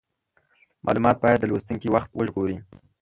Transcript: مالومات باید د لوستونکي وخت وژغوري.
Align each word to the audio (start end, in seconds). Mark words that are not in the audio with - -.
مالومات 0.85 1.17
باید 1.23 1.39
د 1.41 1.45
لوستونکي 1.51 1.87
وخت 1.91 2.09
وژغوري. 2.13 2.57